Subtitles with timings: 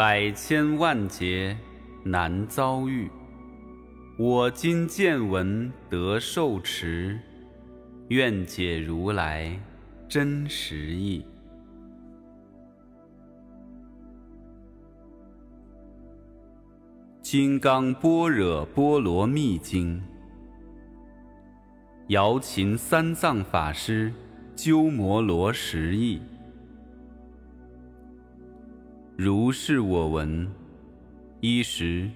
[0.00, 1.54] 百千万劫
[2.02, 3.10] 难遭遇。
[4.18, 7.20] 我今见闻得受持，
[8.08, 9.60] 愿解如来
[10.08, 11.22] 真实义。
[17.20, 19.98] 《金刚般若波罗蜜经》，
[22.08, 24.10] 瑶琴三藏法师。
[24.56, 26.22] 鸠摩罗什译。
[29.22, 30.50] 如是我闻：
[31.42, 32.08] 一时，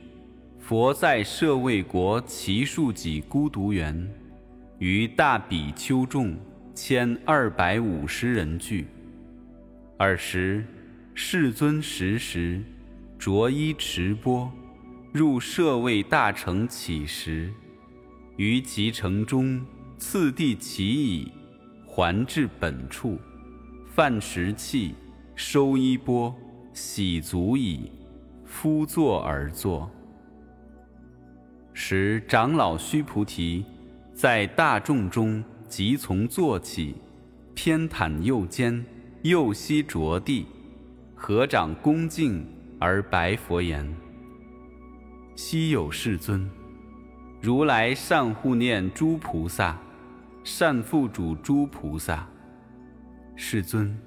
[0.58, 4.10] 佛在舍卫国祇树己孤独园，
[4.78, 6.34] 于大比丘众
[6.74, 8.86] 千二百五十人聚。
[9.98, 10.64] 尔时，
[11.12, 12.64] 世尊时时
[13.18, 14.50] 着衣持钵，
[15.12, 17.52] 入舍卫大城乞食，
[18.38, 19.62] 于其城中
[19.98, 21.30] 次第乞已。
[21.86, 23.18] 还至本处，
[23.84, 24.94] 饭食讫，
[25.34, 26.34] 收衣钵，
[26.74, 27.90] 喜足矣，
[28.44, 29.88] 敷坐而坐。
[31.72, 33.64] 时长老须菩提
[34.12, 36.96] 在大众中即从坐起，
[37.54, 38.84] 偏袒右肩，
[39.22, 40.46] 右膝着地，
[41.14, 42.44] 合掌恭敬
[42.80, 43.88] 而白佛言
[45.36, 46.50] ：“昔有世尊，
[47.40, 49.78] 如来善护念诸菩萨。”
[50.42, 52.28] 善父主诸菩萨，
[53.34, 53.98] 世尊，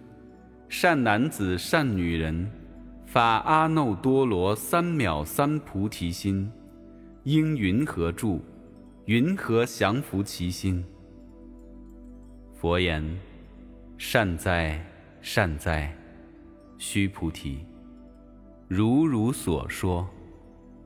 [0.70, 2.48] 善男子善女人，
[3.08, 6.52] 法阿耨多罗三藐三菩提心，
[7.24, 8.42] 应云何住？
[9.06, 10.84] 云何降伏其心？
[12.54, 13.02] 佛言：
[13.98, 14.86] 善哉，
[15.22, 15.96] 善哉，
[16.78, 17.60] 须菩提，
[18.68, 20.06] 如汝所说，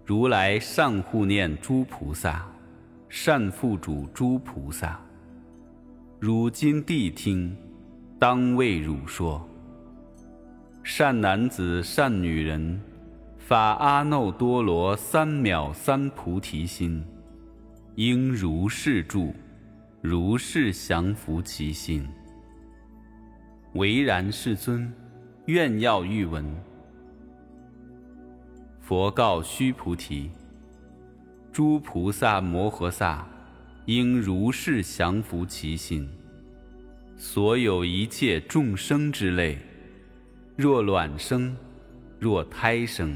[0.05, 2.45] 如来善护念诸菩萨，
[3.09, 5.01] 善父主诸菩萨。
[6.19, 7.57] 汝今谛听，
[8.19, 9.43] 当为汝说。
[10.83, 12.81] 善男子善女人，
[13.37, 17.03] 发阿耨多罗三藐三菩提心，
[17.95, 19.33] 应如是住，
[20.01, 22.07] 如是降伏其心。
[23.73, 24.91] 唯然，世尊，
[25.45, 26.45] 愿要欲闻。
[28.79, 30.29] 佛告须菩提：
[31.51, 33.27] 诸菩萨摩诃萨。
[33.87, 36.07] 应如是降伏其心。
[37.17, 39.57] 所有一切众生之类，
[40.57, 41.55] 若卵生，
[42.19, 43.15] 若胎生，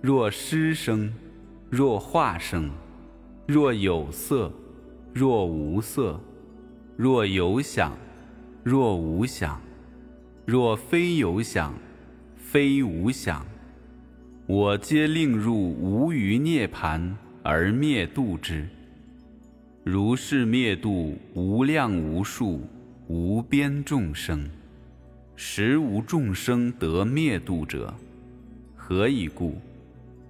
[0.00, 1.12] 若湿生，
[1.70, 2.70] 若化生，
[3.46, 4.52] 若有色，
[5.12, 6.20] 若无色，
[6.96, 7.96] 若有想，
[8.62, 9.60] 若无想，
[10.44, 11.74] 若非有想，
[12.36, 13.44] 非无想，
[14.46, 18.68] 我皆令入无余涅盘而灭度之。
[19.82, 22.60] 如是灭度无量无数
[23.08, 24.48] 无边众生，
[25.42, 27.94] 实无众生得灭度者。
[28.76, 29.58] 何以故？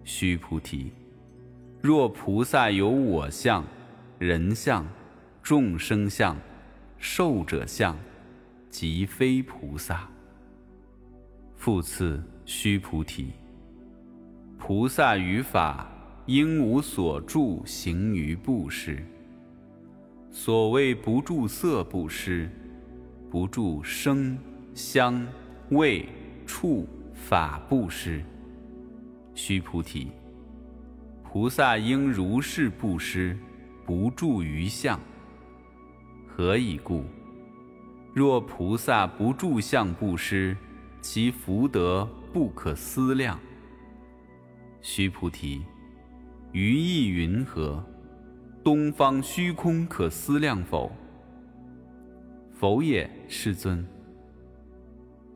[0.05, 0.93] 须菩提，
[1.83, 3.65] 若菩萨有我相、
[4.21, 4.87] 人相、
[5.43, 6.37] 众生相、
[6.97, 7.99] 寿者相，
[8.71, 10.09] 即非菩萨。
[11.57, 13.31] 复次，须菩提，
[14.57, 15.91] 菩萨于法
[16.27, 19.05] 应无所住行于布施。
[20.31, 22.49] 所谓不住色布施，
[23.29, 24.39] 不住声、
[24.75, 25.27] 香、
[25.71, 26.09] 味、
[26.47, 28.23] 触、法布施。
[29.35, 30.09] 须菩提，
[31.23, 33.37] 菩萨应如是布施，
[33.85, 34.99] 不住于相。
[36.27, 37.05] 何以故？
[38.15, 40.57] 若菩萨不住相布施，
[41.01, 43.39] 其福德不可思量。
[44.83, 45.63] 须菩提，
[46.53, 47.85] 于意云何？
[48.63, 50.93] 东方虚空可思量否？
[52.53, 53.87] 否也，世尊。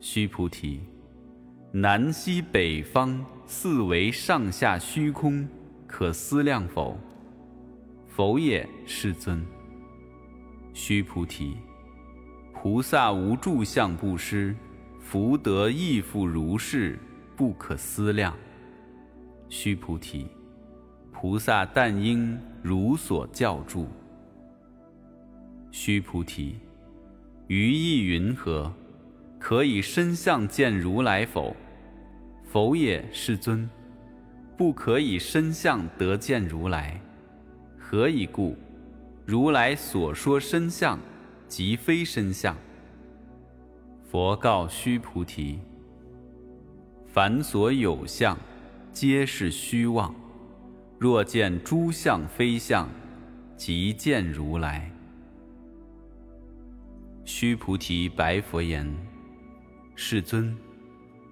[0.07, 0.81] 须菩提，
[1.71, 5.49] 南西北方四维上下虚空
[5.87, 6.95] 可思量否？
[8.07, 9.43] 否也，世尊。
[10.75, 11.57] 须菩提，
[12.53, 14.55] 菩萨无住相布施，
[14.99, 16.99] 福德亦复如是，
[17.35, 18.31] 不可思量。
[19.49, 20.27] 须菩提。
[21.11, 23.87] 菩萨但应如所教住。
[25.71, 26.57] 须菩提，
[27.47, 28.71] 于意云何？
[29.39, 31.55] 可以身相见如来否？
[32.43, 33.69] 否也，世尊。
[34.57, 36.99] 不可以身相得见如来。
[37.77, 38.55] 何以故？
[39.25, 40.97] 如来所说身相，
[41.47, 42.55] 即非身相。
[44.09, 45.59] 佛告须菩提：
[47.05, 48.37] 凡所有相，
[48.93, 50.15] 皆是虚妄。
[50.97, 52.87] 若见诸相非相，
[53.57, 54.89] 即见如来。
[57.25, 58.89] 须菩提白佛言
[59.95, 60.55] ：“世尊，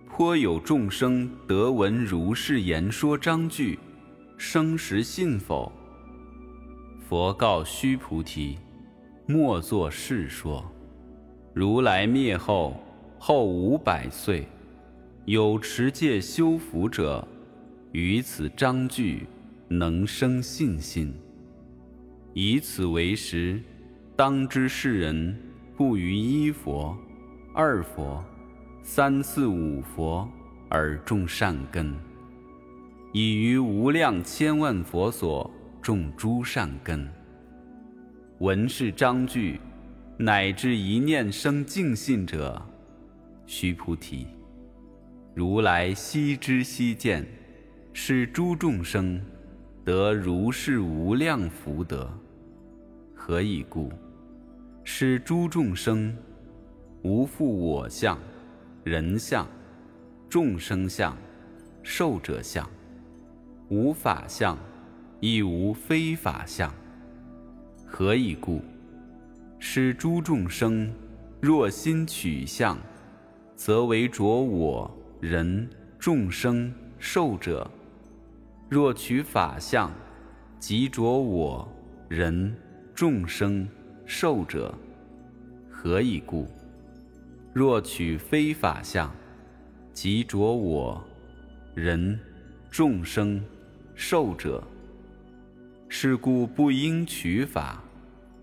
[0.07, 3.77] 颇有众生得闻如是言说章句，
[4.37, 5.71] 生实信否？”
[7.07, 8.57] 佛告须菩提
[9.27, 10.65] ：“莫作是说。
[11.53, 12.81] 如来灭后，
[13.19, 14.47] 后五百岁，
[15.25, 17.27] 有持戒修福者，
[17.91, 19.27] 于此章句
[19.67, 21.13] 能生信心。
[22.33, 23.61] 以此为实，
[24.15, 25.37] 当知世人。”
[25.75, 26.95] 不于一佛、
[27.51, 28.23] 二佛、
[28.85, 30.29] 三四五佛
[30.67, 31.95] 而种善根，
[33.13, 35.49] 已于无量千万佛所
[35.81, 37.09] 种诸善根。
[38.39, 39.57] 闻是章句，
[40.17, 42.61] 乃至一念生净信者，
[43.45, 44.27] 须菩提，
[45.33, 47.25] 如来悉知悉见，
[47.93, 49.19] 使诸众生
[49.85, 52.11] 得如是无量福德。
[53.15, 53.89] 何以故？
[54.83, 56.13] 使诸众生
[57.01, 58.19] 无复我相、
[58.83, 59.47] 人相、
[60.29, 61.15] 众生相、
[61.83, 62.69] 寿者相，
[63.69, 64.57] 无法相，
[65.21, 66.73] 亦无非法相。
[67.85, 68.61] 何以故？
[69.59, 70.93] 使诸众生
[71.39, 72.77] 若心取相，
[73.55, 74.91] 则为着我
[75.21, 77.65] 人众生寿者；
[78.67, 79.89] 若取法相，
[80.59, 81.67] 即着我
[82.09, 82.55] 人
[82.93, 83.67] 众生。
[84.05, 84.77] 寿者，
[85.71, 86.45] 何以故？
[87.53, 89.13] 若取非法相，
[89.93, 90.99] 即着我
[91.75, 92.19] 人
[92.71, 93.39] 众生
[93.93, 94.63] 受者。
[95.87, 97.83] 是故不应取法，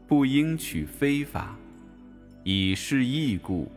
[0.06, 1.56] 不应取非法，
[2.44, 3.68] 以是义故，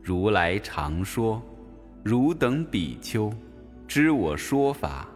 [0.00, 1.42] 如来常说：
[2.04, 3.32] 汝等比丘，
[3.88, 5.08] 知我说法，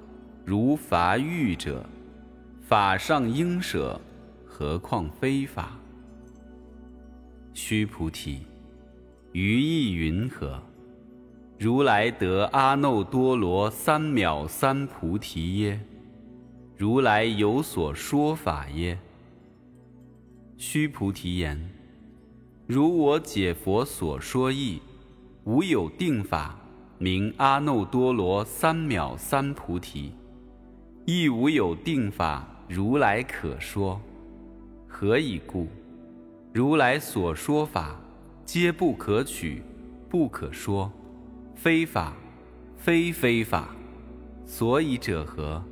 [0.44, 1.86] 如法欲者，
[2.60, 4.00] 法上应舍，
[4.44, 5.78] 何况非法？
[7.52, 8.40] 须菩提，
[9.34, 10.62] 于意云何？
[11.58, 15.80] 如来得阿耨多罗三藐三菩提耶？
[16.76, 18.96] 如来有所说法耶？
[20.56, 21.68] 须菩提言：
[22.68, 24.80] 如我解佛所说义，
[25.42, 26.56] 无有定法
[26.98, 30.12] 名阿耨多罗三藐三菩提，
[31.06, 34.00] 亦无有定法如来可说。
[34.86, 35.66] 何以故？
[36.52, 38.00] 如来所说法，
[38.44, 39.62] 皆不可取，
[40.08, 40.92] 不可说，
[41.54, 42.14] 非法，
[42.76, 43.74] 非非法。
[44.44, 45.64] 所以者何？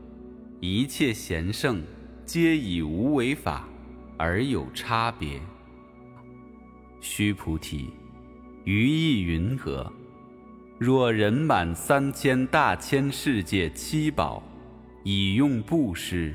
[0.60, 1.82] 一切贤圣，
[2.24, 3.68] 皆以无为法
[4.16, 5.40] 而有差别。
[7.00, 7.90] 须菩提，
[8.64, 9.92] 于意云何？
[10.78, 14.42] 若人满三千大千世界七宝，
[15.04, 16.34] 以用布施，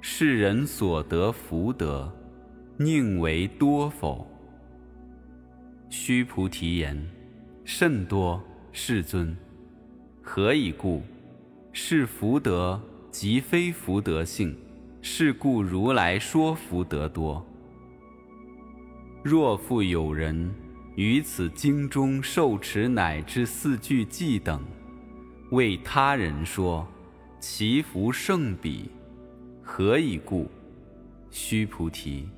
[0.00, 2.12] 世人所得福德。
[2.76, 4.26] 宁为多否？
[5.88, 7.08] 须菩提言：
[7.64, 9.36] 甚多，世尊。
[10.22, 11.02] 何以故？
[11.72, 14.56] 是福德即非福德性，
[15.02, 17.44] 是故如来说福德多。
[19.22, 20.52] 若复有人
[20.96, 24.62] 于此经中受持乃至四句偈等，
[25.50, 26.86] 为他人说，
[27.40, 28.88] 其福胜彼。
[29.62, 30.48] 何以故？
[31.30, 32.28] 须菩提。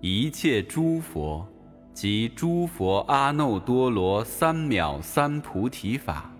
[0.00, 1.46] 一切诸佛
[1.92, 6.32] 及诸佛阿耨多罗三藐三菩提法，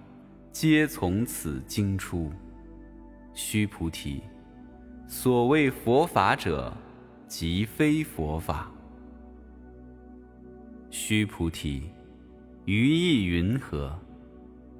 [0.52, 2.32] 皆从此经出。
[3.34, 4.22] 须菩提，
[5.06, 6.72] 所谓佛法者，
[7.26, 8.70] 即非佛法。
[10.90, 11.90] 须菩提，
[12.64, 13.98] 于意云何？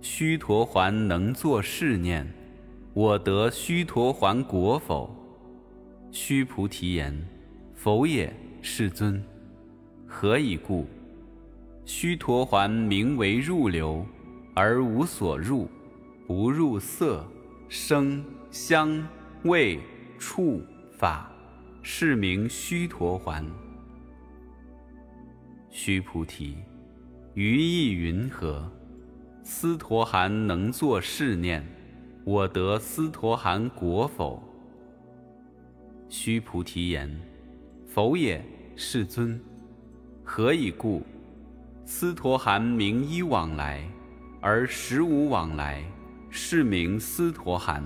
[0.01, 2.27] 须陀环能作是念：
[2.95, 5.15] 我得须陀环果否？
[6.11, 7.27] 须菩提言：
[7.75, 8.33] 否也。
[8.63, 9.23] 世尊，
[10.13, 10.89] 何以故？
[11.85, 14.05] 须陀环名为入流，
[14.55, 15.71] 而无所入，
[16.27, 17.25] 不入色、
[17.69, 19.07] 声、香、
[19.45, 19.79] 味、
[20.19, 21.31] 触、法，
[21.81, 23.47] 是名须陀环。
[25.71, 26.57] 须菩提，
[27.35, 28.69] 于意云何？
[29.45, 31.65] 斯陀含能作是念：
[32.25, 34.43] 我得斯陀含果否？
[36.09, 37.09] 须菩提言。
[37.87, 38.45] 否也，
[38.77, 39.41] 世尊。
[40.33, 41.03] 何以故？
[41.85, 43.85] 斯陀含名一往来，
[44.41, 45.83] 而实无往来，
[46.31, 47.85] 是名斯陀含。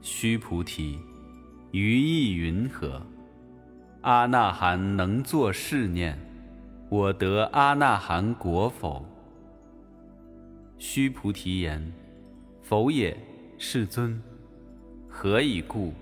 [0.00, 0.98] 须菩提，
[1.72, 3.02] 于意云何？
[4.00, 6.18] 阿那含能作是念：
[6.88, 9.04] 我得阿那含果否？
[10.78, 11.92] 须菩提言：
[12.62, 13.14] 否也，
[13.58, 14.18] 世尊。
[15.10, 15.92] 何以故？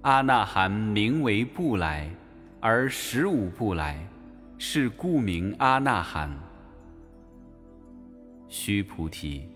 [0.00, 2.10] 阿那含名为不来，
[2.64, 4.08] 而十五不来，
[4.56, 6.30] 是故名阿那含。
[8.46, 9.48] 须菩提，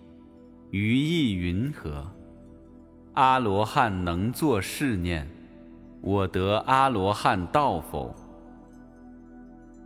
[0.73, 2.05] 于意云何？
[3.15, 5.25] 阿罗汉能作是念：
[6.01, 8.13] 我得阿罗汉道否？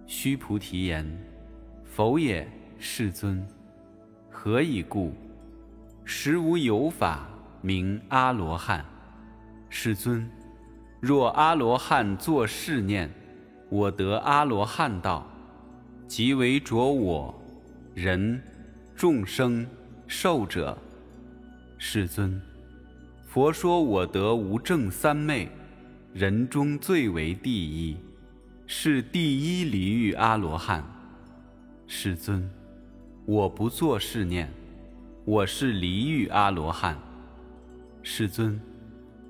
[0.06, 1.06] 须菩提言：
[1.84, 3.46] 否也，世尊。
[4.30, 5.12] 何以故？
[6.06, 7.28] 实无有法
[7.60, 8.82] 名阿罗汉。
[9.68, 10.26] 世尊，
[11.00, 13.10] 若阿罗汉作是念：
[13.70, 15.26] 我得阿罗汉道，
[16.06, 17.34] 即为着我、
[17.94, 18.38] 人、
[18.94, 19.66] 众生、
[20.06, 20.76] 寿者。
[21.78, 22.38] 世尊。
[23.26, 25.48] 佛说：“我得无正三昧，
[26.12, 27.96] 人中最为第一，
[28.66, 30.84] 是第一离欲阿罗汉。
[31.86, 32.50] 世尊，
[33.24, 34.52] 我不作是念，
[35.24, 36.98] 我是离欲阿罗汉。
[38.02, 38.60] 世尊，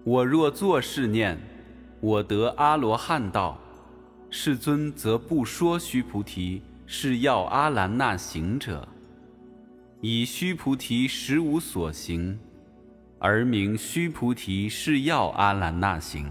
[0.02, 1.38] 我若作是念，
[2.00, 3.58] 我得阿罗汉道。
[4.30, 8.86] 世尊则不说须菩提是要阿兰那行者，
[10.00, 12.38] 以须菩提实无所行。”
[13.22, 16.26] 而名须菩提是要阿兰那行。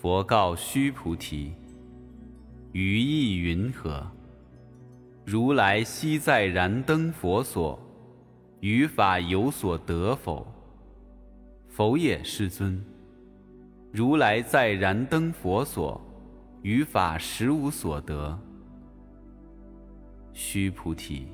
[0.00, 1.52] 佛告须菩提
[2.72, 4.10] ：“于意云何？
[5.24, 7.78] 如来昔在燃灯佛所，
[8.60, 10.46] 于法有所得否？”
[11.76, 12.82] 佛也，世尊。
[13.92, 16.00] 如来在燃灯佛所，
[16.62, 18.38] 于法实无所得。
[20.32, 21.26] 须菩提，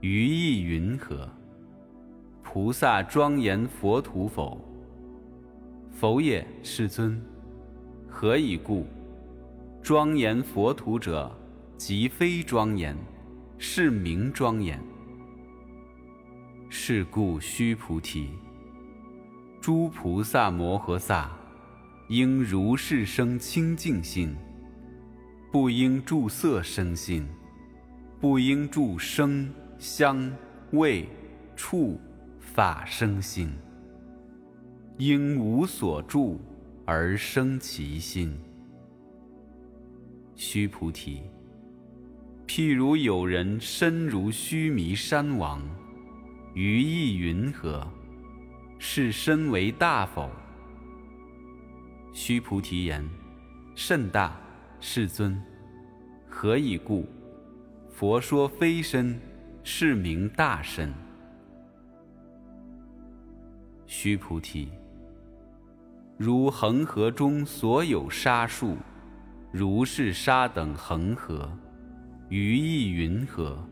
[0.00, 1.30] 于意云何？
[2.42, 4.60] 菩萨庄严佛土否？
[5.92, 7.22] 否也，世尊。
[8.08, 8.84] 何以故？
[9.80, 11.30] 庄严佛土者，
[11.76, 12.96] 即非庄严，
[13.56, 14.82] 是名庄严。
[16.68, 18.30] 是故，须菩提，
[19.64, 21.30] 诸菩萨摩诃萨，
[22.08, 24.36] 应如是生清净心，
[25.50, 27.26] 不应住色生心，
[28.20, 30.30] 不应住声、香、
[30.72, 31.08] 味、
[31.56, 31.98] 触。
[32.40, 33.50] 法生心，
[34.98, 36.38] 应无所住
[36.84, 38.36] 而生其心。
[40.36, 41.22] 须菩提，
[42.46, 45.62] 譬如有人身如须弥山王，
[46.52, 47.90] 于意云何？
[48.86, 50.30] 是身为大否？
[52.12, 53.02] 须菩提言：
[53.74, 54.36] 甚大，
[54.78, 55.42] 世尊。
[56.28, 57.08] 何以故？
[57.88, 59.18] 佛说非身，
[59.62, 60.92] 是名大身。
[63.86, 64.68] 须菩提，
[66.18, 68.76] 如恒河中所有沙数，
[69.50, 71.50] 如是沙等恒河，
[72.28, 73.66] 于意云何？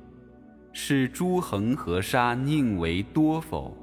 [0.73, 3.77] 是诸恒河沙宁为多否？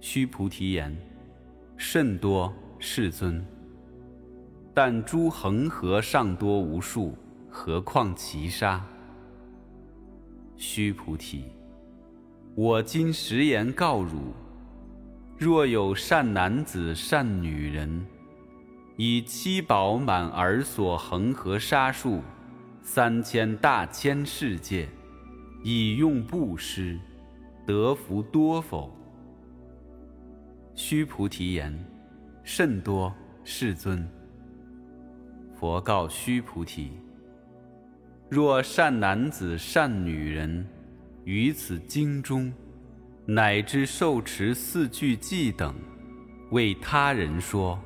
[0.00, 0.96] 须菩提言：
[1.76, 3.44] 甚多，世尊。
[4.72, 7.16] 但诸恒河尚多无数，
[7.50, 8.86] 何况其沙？
[10.56, 11.44] 须菩提，
[12.54, 14.32] 我今实言告汝。
[15.36, 18.06] 若有善男子、善女人，
[18.96, 22.20] 以七宝满而所恒河沙数
[22.82, 24.88] 三千大千世界，
[25.62, 26.98] 以用布施，
[27.64, 28.92] 得福多否？
[30.78, 31.76] 须菩提言：
[32.44, 34.08] 甚多，世尊。
[35.58, 36.92] 佛告须菩提：
[38.28, 40.64] 若善男子、善女人，
[41.24, 42.52] 于此经中。
[43.26, 45.74] 乃至受持四句偈等，
[46.52, 47.76] 为他人说，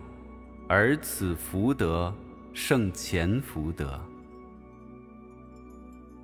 [0.69, 2.15] 而此福德
[2.53, 3.99] 胜前福德。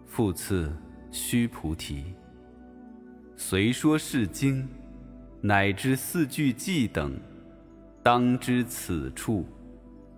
[0.06, 0.70] 复次，
[1.10, 2.04] 须菩提，
[3.36, 4.68] 虽说是经，
[5.40, 7.16] 乃至四句偈等，
[8.02, 9.46] 当知此处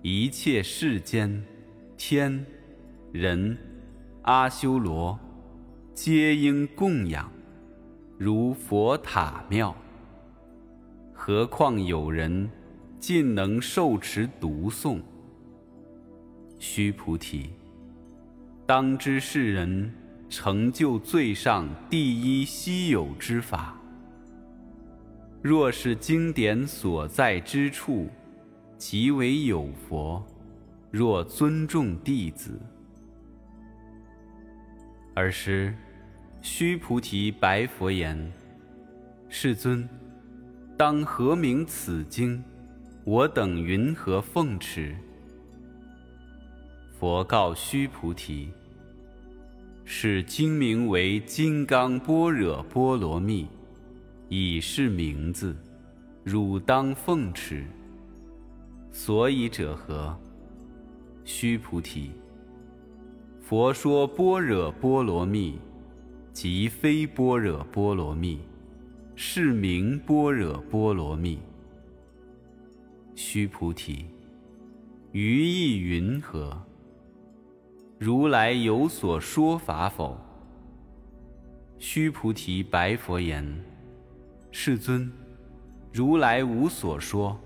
[0.00, 1.44] 一切世间
[1.98, 2.44] 天
[3.12, 3.56] 人
[4.22, 5.18] 阿修罗，
[5.94, 7.30] 皆应供养。
[8.16, 9.74] 如佛塔庙，
[11.12, 12.50] 何况有人
[12.98, 15.00] 尽能受持读诵？
[16.58, 17.50] 须菩提，
[18.66, 19.92] 当知世人
[20.28, 23.79] 成就最上第一稀有之法。
[25.42, 28.08] 若是经典所在之处，
[28.76, 30.24] 即为有佛。
[30.90, 32.60] 若尊重弟子，
[35.14, 35.74] 尔时。
[36.42, 38.32] 须菩提白佛言
[39.28, 39.86] ：“世尊，
[40.74, 42.42] 当何名此经？
[43.04, 44.96] 我等云何奉持？”
[46.98, 48.50] 佛告须菩提
[49.84, 53.44] ：“是经名为《金刚般若波罗蜜》，
[54.30, 55.54] 以是名字，
[56.24, 57.66] 汝当奉持。
[58.90, 60.18] 所以者何？
[61.24, 62.12] 须菩提，
[63.42, 65.58] 佛说般若波罗蜜。”
[66.32, 68.38] 即非般若波罗蜜，
[69.16, 71.40] 是名般若波罗蜜。
[73.16, 74.06] 须菩提，
[75.10, 76.56] 于意云何？
[77.98, 80.16] 如来有所说法否？
[81.78, 83.44] 须菩提白佛言：
[84.52, 85.10] 世尊，
[85.92, 87.38] 如来无所说。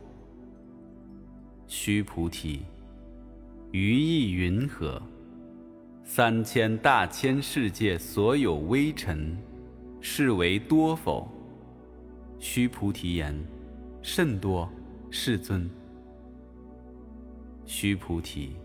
[1.66, 2.62] 须菩提，
[3.73, 5.00] 于意云何？
[6.02, 9.37] 三千大千世界所有微尘，
[10.00, 11.30] 是为多否？
[12.38, 13.38] 须菩提言：
[14.00, 14.70] 甚多，
[15.11, 15.68] 世尊。
[17.66, 18.56] 须菩提，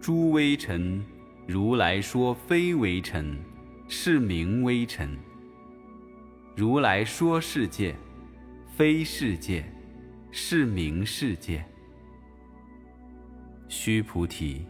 [0.00, 1.02] 诸微尘，
[1.46, 3.38] 如来说非微尘，
[3.88, 5.16] 是名微尘。
[6.54, 7.94] 如来说世界，
[8.76, 9.64] 非世界，
[10.30, 11.64] 是名世界。
[13.68, 14.66] 须菩提。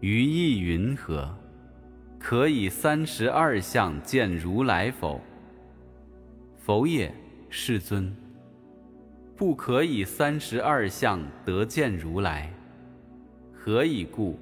[0.00, 1.36] 于意云何？
[2.18, 5.20] 可以三十二相见如来否？
[6.56, 7.14] 否也，
[7.50, 8.10] 世尊。
[9.36, 12.50] 不可以三十二相得见如来。
[13.52, 14.38] 何以故？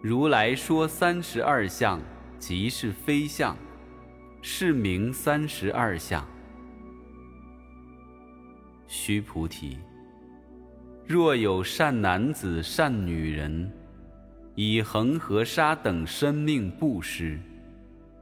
[0.00, 2.00] 如来说三十二相，
[2.36, 3.56] 即是非相，
[4.42, 6.22] 是名三十二相。
[8.86, 9.78] 须菩提，
[11.06, 13.72] 若有善男子、善女人。
[14.54, 17.38] 以恒河沙等生命布施，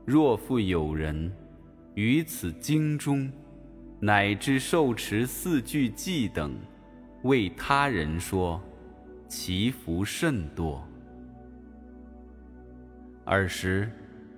[0.04, 1.32] 若复有人
[1.96, 3.28] 于此经中，
[3.98, 6.54] 乃至受持四句偈等，
[7.24, 8.62] 为他人说，
[9.26, 10.86] 其福甚多。
[13.24, 13.90] 尔时，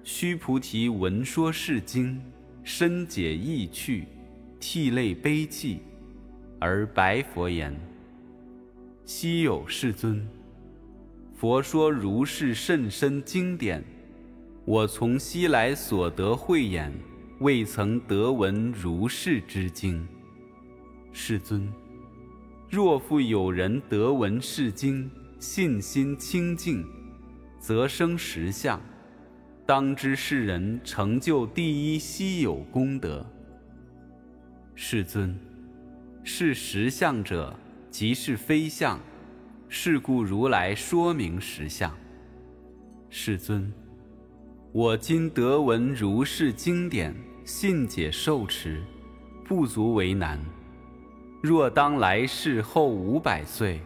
[0.04, 2.20] 须菩提闻说是经，
[2.64, 4.04] 深解意趣，
[4.58, 5.78] 涕泪悲泣，
[6.58, 7.72] 而白佛言
[9.06, 10.26] ：“昔有世尊。”
[11.34, 13.82] 佛说如是甚深经典，
[14.64, 16.92] 我从昔来所得慧眼，
[17.38, 20.06] 未曾得闻如是之经。
[21.12, 21.72] 世尊，
[22.68, 26.84] 若复有人得闻是经，信心清净，
[27.60, 28.80] 则生实相，
[29.72, 33.24] 当知世人成就第一稀有功德。
[34.74, 35.34] 世尊，
[36.22, 37.56] 是实相者，
[37.90, 39.00] 即是非相。
[39.70, 41.90] 是故如来说明实相。
[43.08, 43.72] 世尊，
[44.72, 48.82] 我今得闻如是经典，信解受持，
[49.42, 50.38] 不足为难。
[51.42, 53.80] 若当来世后五百岁，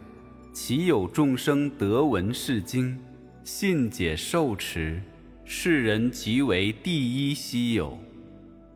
[0.53, 2.99] 其有众生得闻是经，
[3.45, 5.01] 信解受持，
[5.49, 7.97] 世人即为第一稀有。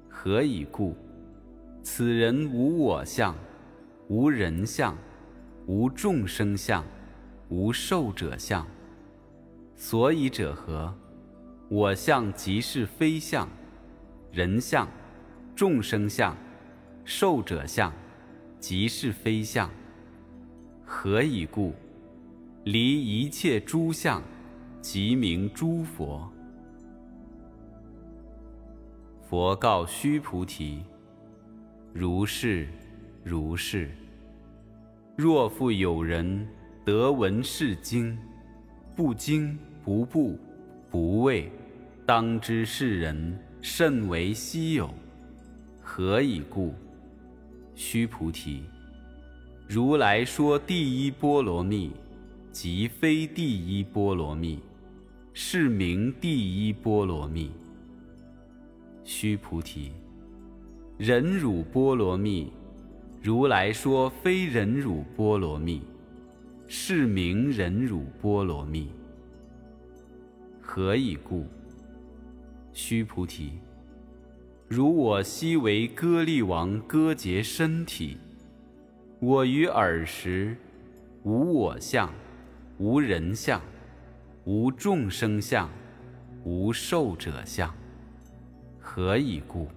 [0.08, 0.94] 何以故？
[1.82, 3.34] 此人无我相，
[4.06, 4.96] 无人相，
[5.66, 6.84] 无众生相。
[7.48, 8.64] 无受者相，
[9.74, 10.96] 所以者何？
[11.68, 13.48] 我相即是非相，
[14.30, 14.88] 人相、
[15.56, 16.36] 众生相、
[17.04, 17.92] 受者相，
[18.60, 19.68] 即是非相。
[20.84, 21.74] 何以故？
[22.62, 24.22] 离一切诸相，
[24.80, 26.32] 即名诸佛。
[29.30, 30.82] 佛告须菩提：
[31.92, 32.66] 如是，
[33.22, 33.88] 如是。
[35.14, 36.44] 若复有人。
[36.84, 38.18] 得闻是经，
[38.96, 40.36] 不惊不怖
[40.90, 41.52] 不畏，
[42.04, 44.92] 当知是人甚为稀有。
[45.80, 46.74] 何以故？
[47.76, 48.64] 须菩提，
[49.68, 51.92] 如来说第一波罗蜜，
[52.50, 54.58] 即非第一波罗蜜，
[55.32, 57.52] 是名第一波罗蜜。
[59.12, 59.90] 须菩提，
[60.96, 62.52] 忍辱波罗蜜，
[63.20, 65.82] 如来说非忍辱波罗蜜。
[66.68, 68.88] 是名忍辱波罗蜜。
[70.60, 71.44] 何以故？
[72.72, 73.54] 须菩提，
[74.68, 78.16] 如我昔为歌利王割截身体，
[79.18, 80.56] 我于尔时，
[81.24, 82.08] 无我相，
[82.78, 83.60] 无人相，
[84.44, 85.68] 无众生相，
[86.44, 87.74] 无寿者相。
[88.92, 89.68] 何以故？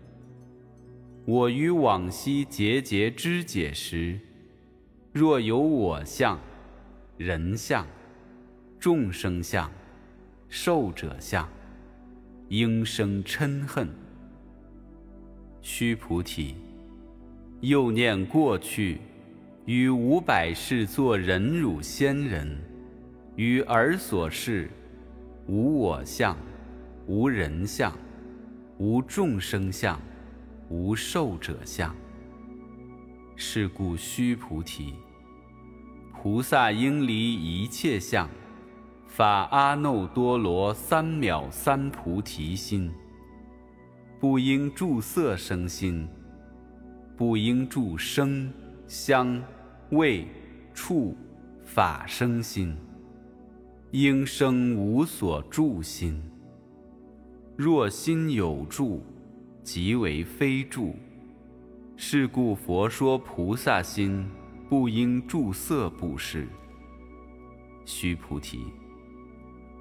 [1.23, 4.19] 我于往昔节节肢解时，
[5.11, 6.39] 若有我相。
[7.15, 7.85] 人相、
[8.79, 9.69] 众生相、
[10.49, 11.47] 寿者相，
[12.49, 13.87] 应生嗔恨。
[15.61, 16.55] 须菩提，
[17.61, 18.97] 又念过去，
[19.67, 22.57] 于五百世作忍辱仙人，
[23.35, 24.71] 于尔所事，
[25.45, 26.35] 无我相，
[27.05, 27.95] 无人相，
[28.79, 29.99] 无众生相，
[30.69, 31.95] 无寿者相。
[33.35, 34.93] 是故须菩提，
[36.11, 38.27] 菩萨应离一切相，
[39.07, 42.91] 发阿耨多罗三藐三菩提心。
[44.19, 46.07] 不应住色生心，
[47.15, 48.51] 不应住声、
[48.87, 49.39] 香、
[49.91, 50.27] 味、
[50.73, 51.15] 触、
[51.63, 52.75] 法生心，
[53.91, 56.19] 应生无所住心。
[57.55, 59.03] 若心有住，
[59.63, 60.95] 即为非住。
[61.95, 64.27] 是故佛说菩萨心
[64.67, 66.47] 不应住色布施。
[67.85, 68.59] 须菩提，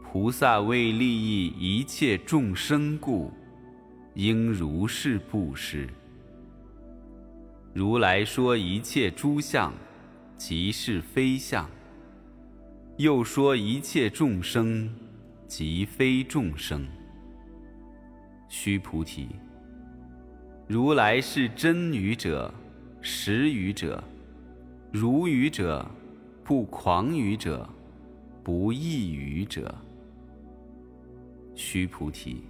[0.02, 3.32] 菩萨为利益一切众生故。
[4.14, 5.88] 应如是布施。
[7.72, 9.72] 如来说一切诸相，
[10.36, 11.64] 即是非相；
[12.98, 14.94] 又说一切众生，
[15.48, 16.86] 即非众生。
[18.54, 19.28] 须菩提，
[20.68, 22.52] 如来是真语者，
[23.00, 24.04] 实语者，
[24.92, 25.82] 如语者，
[26.44, 27.66] 不狂语者，
[28.44, 29.74] 不异语者。
[31.54, 32.42] 须菩提。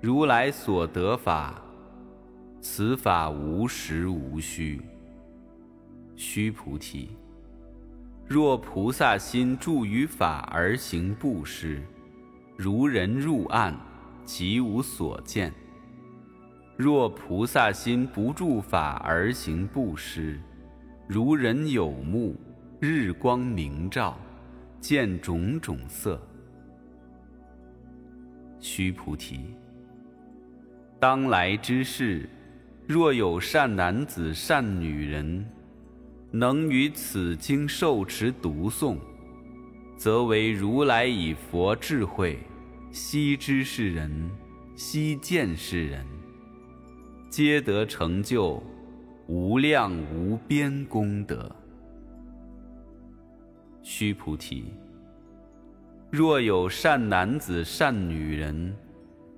[0.00, 1.62] 如来所得法，
[2.60, 4.82] 此法无实无虚。
[6.16, 7.10] 须菩提，
[8.26, 11.80] 若菩萨心住于法而行布施，
[12.56, 13.72] 如人入暗，
[14.24, 15.50] 即无所见；
[16.76, 20.40] 若菩萨心不住法而行布施，
[21.06, 22.34] 如人有目，
[22.80, 24.18] 日光明照，
[24.80, 26.20] 见种种色。
[28.60, 29.40] 须菩提。
[30.98, 32.28] 当来之世，
[32.86, 35.44] 若有善男子、善女人，
[36.30, 38.96] 能于此经受持读诵，
[39.96, 42.38] 则为如来以佛智慧
[42.92, 44.30] 悉知是人，
[44.76, 46.04] 悉见是人，
[47.30, 48.62] 皆得成就
[49.26, 51.50] 无量无边功德。
[53.82, 54.74] 须菩提，
[56.10, 58.76] 若有善男子、善女人，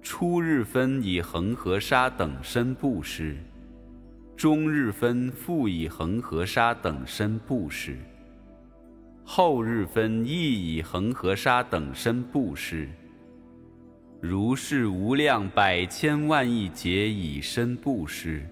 [0.03, 3.37] 初日分以恒河沙等身布施，
[4.37, 7.97] 终日分复以恒河沙等身布施，
[9.23, 12.89] 后日分亦以恒河沙等身布施。
[14.27, 18.43] 如是无量百千万亿劫以身布施。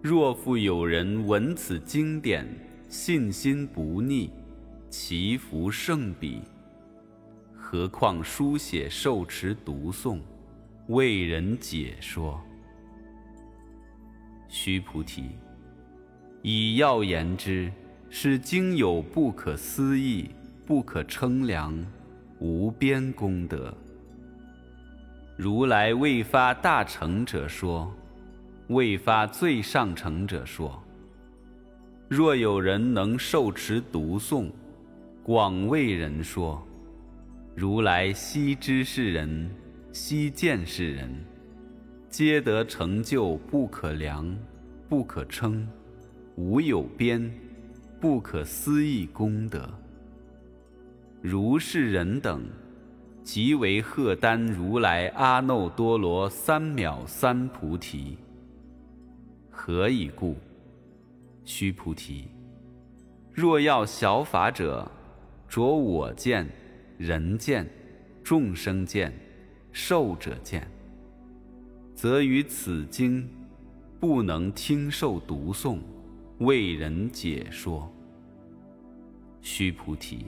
[0.00, 2.46] 若复有人闻此经典，
[2.88, 4.30] 信心不逆，
[4.88, 6.42] 其福胜彼。
[7.56, 10.20] 何况书写受持读诵，
[10.86, 12.40] 为人解说。
[14.46, 15.30] 须菩提，
[16.40, 17.68] 以要言之，
[18.08, 20.30] 是经有不可思议、
[20.64, 21.76] 不可称量、
[22.38, 23.76] 无边功德。
[25.36, 27.92] 如来未发大乘者说，
[28.68, 30.82] 未发最上乘者说。
[32.08, 34.50] 若有人能受持读诵，
[35.22, 36.66] 广为人说。
[37.54, 39.50] 如来悉知是人，
[39.92, 41.10] 悉见是人，
[42.08, 44.34] 皆得成就不可量、
[44.88, 45.68] 不可称、
[46.36, 47.30] 无有边、
[48.00, 49.68] 不可思议功德。
[51.20, 52.42] 如是人等，
[53.26, 58.16] 即为荷担如来阿耨多罗三藐三菩提。
[59.50, 60.36] 何以故？
[61.44, 62.28] 须菩提，
[63.34, 64.88] 若要小法者，
[65.48, 66.48] 着我见。
[66.98, 67.68] 人见、
[68.22, 69.12] 众生见、
[69.72, 70.66] 寿者见，
[71.96, 73.28] 则于此经
[73.98, 75.80] 不能听受读诵，
[76.38, 77.92] 为人解说。
[79.42, 80.24] 须菩提，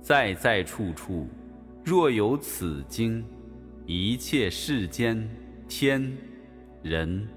[0.00, 1.28] 在在处处，
[1.84, 3.24] 若有此经，
[3.86, 5.28] 一切世间
[5.68, 6.16] 天、
[6.80, 7.28] 人、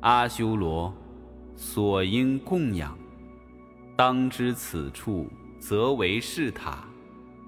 [0.00, 0.92] 阿修罗
[1.56, 2.96] 所应供养，
[3.96, 5.26] 当知此处
[5.58, 6.86] 则为是塔。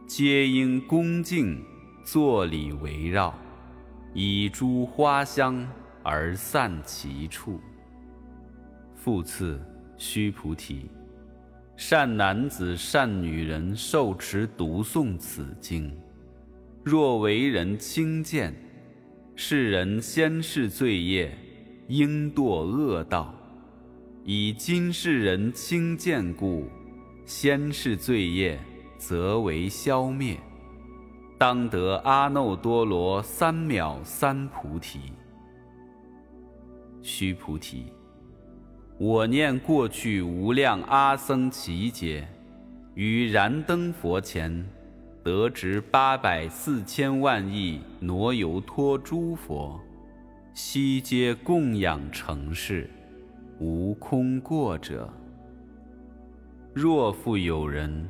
[0.06, 1.62] 皆应恭敬
[2.02, 3.38] 坐礼围绕，
[4.14, 5.68] 以诸花香
[6.02, 7.60] 而散其处。
[8.94, 9.60] 复次，
[9.98, 10.90] 须菩提，
[11.76, 15.96] 善男子、善女人受持读诵此经，
[16.82, 18.54] 若为人轻贱，
[19.34, 21.30] 是人先世罪业，
[21.88, 23.34] 应堕恶道。
[24.24, 26.68] 以今世人轻贱故，
[27.24, 28.58] 先世罪业。
[29.00, 30.38] 则为消灭，
[31.38, 35.00] 当得阿耨多罗三藐三菩提。
[37.00, 37.86] 须菩提，
[38.98, 42.28] 我念过去无量阿僧祇劫，
[42.94, 44.68] 于燃灯佛前，
[45.22, 49.78] 得值八百四千万亿挪游托诸佛，
[50.54, 52.88] 悉皆供养成事，
[53.58, 55.12] 无空过者。
[56.72, 58.08] 若复有人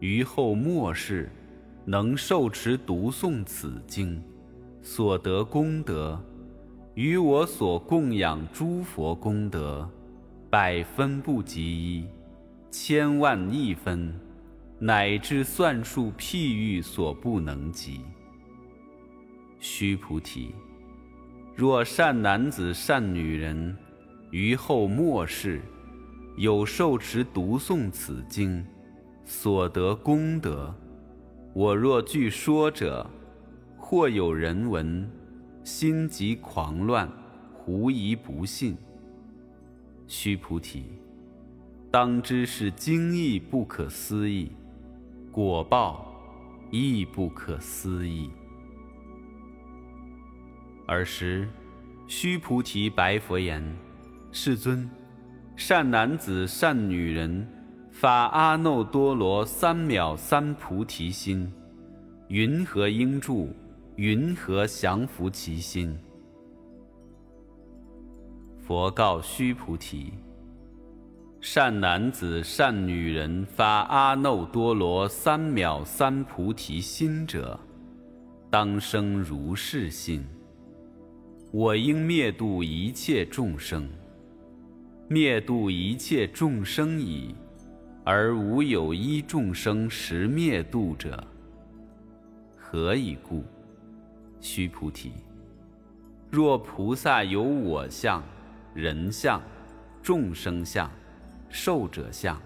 [0.00, 1.30] 于后末世，
[1.86, 4.22] 能受持读诵此经，
[4.82, 6.22] 所得功德，
[6.94, 9.88] 与我所供养诸佛功德，
[10.50, 12.06] 百分不及一，
[12.70, 14.12] 千万亿分，
[14.84, 18.00] 乃至算数譬喻所不能及。
[19.60, 20.56] 须菩提，
[21.54, 23.76] 若善男子、善女人，
[24.32, 25.60] 于后末世，
[26.36, 28.66] 有受持读诵此经，
[29.24, 30.74] 所得功德。
[31.54, 33.08] 我若据说者，
[33.76, 35.08] 或有人闻，
[35.62, 37.08] 心即狂乱，
[37.54, 38.76] 狐疑不信。
[40.08, 40.86] 须菩提，
[41.88, 44.50] 当知是经义不可思议，
[45.32, 46.06] 果报
[46.70, 48.30] 亦不可思议。
[50.86, 51.48] 尔时，
[52.06, 53.64] 须菩提白佛言
[54.30, 54.88] ：“世尊，
[55.56, 57.48] 善男子、善女人。”
[57.92, 61.52] 发阿耨多罗三藐三菩提心，
[62.28, 63.54] 云何应住？
[63.96, 65.94] 云何降伏其心？
[68.58, 70.14] 佛告须菩提：
[71.44, 77.58] 善男子、善女人发阿耨多罗三藐三菩提心者，
[78.48, 80.24] 当生如是心：
[81.50, 83.88] 我应灭度一切众生，
[85.08, 87.34] 灭度一切众生已。
[88.04, 91.26] 而无有一众生实灭度者，
[92.56, 93.42] 何以故？
[94.40, 95.10] 须菩提，
[96.30, 98.22] 若菩萨有我相、
[98.74, 99.42] 人相、
[100.02, 100.88] 众生相、
[101.52, 102.40] 寿者相，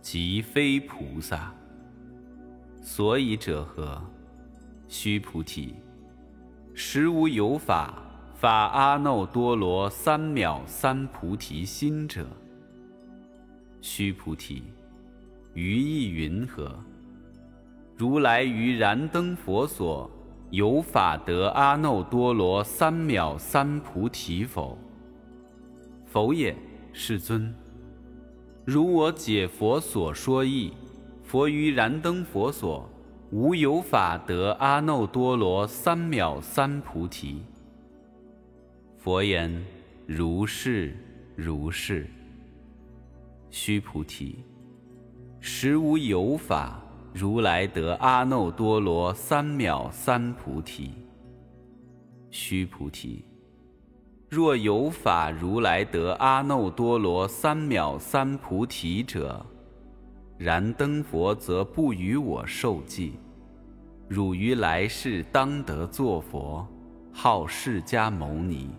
[0.00, 1.54] 即非菩萨。
[2.80, 4.02] 所以者何？
[4.88, 5.74] 须菩提，
[6.74, 8.02] 实无有法
[8.34, 12.26] 法阿耨多罗三藐三菩提心者。
[13.82, 14.64] 须菩提，
[15.52, 16.74] 于意云何？
[17.96, 20.10] 如来于燃灯佛所
[20.50, 24.76] 有法得阿耨多罗三藐三菩提否？
[26.06, 26.56] 否也，
[26.92, 27.54] 世尊。
[28.64, 30.72] 如我解佛所说义，
[31.24, 32.88] 佛于燃灯佛所
[33.32, 37.42] 无有法得阿耨多罗三藐三菩提。
[38.98, 39.64] 佛言：
[40.06, 40.96] 如是，
[41.34, 42.08] 如是。
[43.50, 44.44] 须菩提，
[45.40, 46.80] 实无有法
[47.12, 50.92] 如来得阿耨多罗三藐三菩提。
[52.30, 53.24] 须菩提，
[54.34, 59.44] 若有法如来得阿耨多罗三藐三菩提者，
[60.38, 63.12] 燃灯佛则不与我受记。
[64.08, 66.66] 汝于来世当得作佛，
[67.12, 68.70] 号释迦牟尼，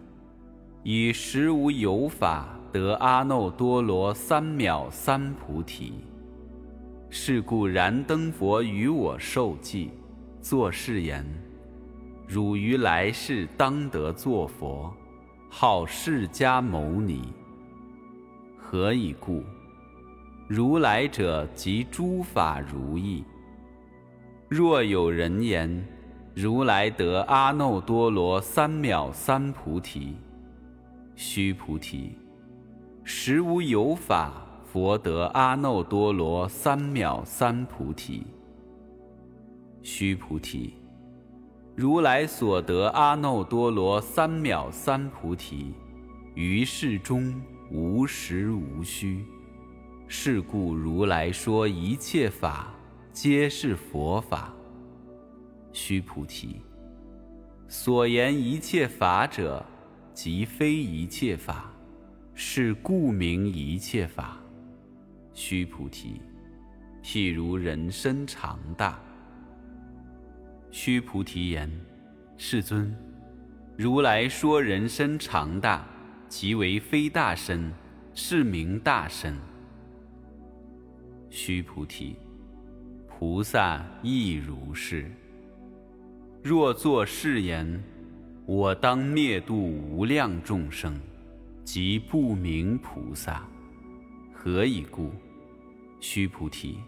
[0.82, 2.48] 以实无有法。
[2.72, 5.94] 得阿耨多罗三藐三菩提。
[7.12, 9.92] 是故燃灯佛与我受记，
[10.42, 11.24] 作是言：
[12.28, 14.92] 汝于来世当得作佛，
[15.56, 17.32] 号释迦牟尼。
[18.58, 19.44] 何以故？
[20.48, 23.24] 如来者即诸法如意。
[24.50, 25.88] 若有人言：
[26.34, 30.16] 如来得阿耨多罗三藐三菩提。
[31.16, 32.18] 须菩提。
[33.04, 34.34] 实无有法，
[34.66, 38.26] 佛得阿耨多罗三藐三菩提。
[39.84, 40.74] 须菩提，
[41.76, 45.74] 如来所得阿耨多罗三藐三菩提，
[46.36, 47.34] 于世中
[47.72, 49.26] 无实无虚。
[50.08, 52.72] 是故如来说一切法
[53.12, 54.54] 皆是佛法。
[55.72, 56.62] 须菩提，
[57.68, 59.66] 所言一切法者，
[60.14, 61.72] 即非一切法。
[62.36, 64.38] 是故名一切法。
[65.34, 66.22] 须菩提，
[67.02, 69.03] 譬如人身长大。
[70.76, 71.70] 须菩提言：
[72.36, 72.92] 世尊，
[73.78, 75.86] 如来说人身长大，
[76.28, 77.72] 即为非大身，
[78.16, 79.38] 是名大身。
[81.30, 82.16] 须菩提，
[83.08, 85.12] 菩萨亦如是。
[86.42, 87.80] 若作是言，
[88.48, 91.00] 我当灭度无量众生。
[91.64, 93.48] 即不明菩萨，
[94.34, 95.12] 何以故？
[96.00, 96.80] 须菩提，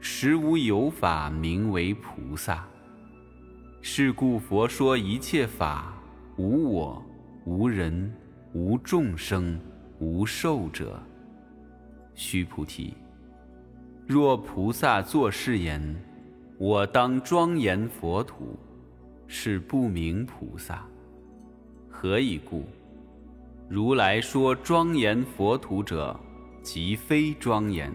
[0.00, 2.68] 实无有法名为菩萨，
[3.90, 5.94] 是故佛说一切法
[6.36, 7.02] 无我、
[7.46, 8.12] 无人、
[8.52, 9.58] 无众生、
[9.98, 11.02] 无寿者。
[12.14, 12.92] 须菩提，
[14.06, 15.96] 若菩萨作是言，
[16.58, 18.58] 我当庄严佛土，
[19.26, 20.84] 是不明菩萨。
[21.88, 22.68] 何以故？
[23.70, 26.14] 如来说庄严佛土者，
[26.62, 27.90] 即非庄严，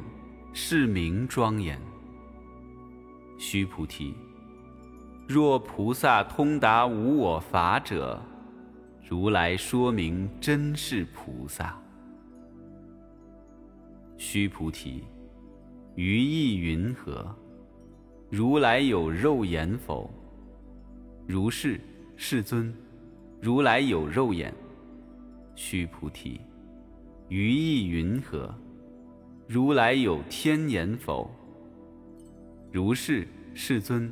[0.54, 1.80] 是名庄严。
[3.38, 4.16] 须菩提。
[5.28, 8.22] 若菩萨通达无我法者，
[9.08, 11.80] 如来说明真是菩萨。
[14.18, 15.04] 须菩提，
[15.96, 17.34] 于意云何？
[18.30, 20.12] 如来有肉眼否？
[21.26, 21.80] 如是，
[22.18, 22.74] 世尊。
[23.40, 24.54] 如来有肉眼。
[25.56, 26.42] 须菩提，
[27.30, 28.54] 于意云何？
[29.48, 31.30] 如来有天眼否？
[32.72, 34.12] 如是，世尊。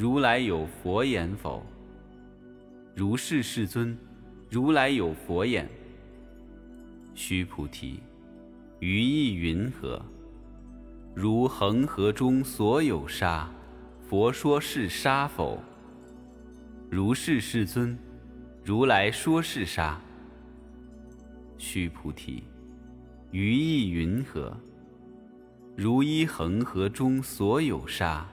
[0.00, 1.60] 如来有佛眼否？
[2.94, 3.98] 如是，世尊。
[4.48, 5.68] 如来有佛眼。
[7.16, 7.98] 须菩提，
[8.78, 10.00] 于意云何？
[11.16, 13.50] 如恒河中所有沙，
[14.08, 15.60] 佛说是沙否？
[16.88, 17.98] 如是，世尊。
[18.62, 20.00] 如来说是沙。
[21.56, 22.44] 须菩提，
[23.32, 24.56] 于意云何？
[25.74, 28.24] 如一恒河中所有沙。